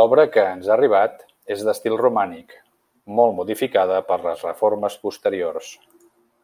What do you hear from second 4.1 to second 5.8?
per les reformes posteriors.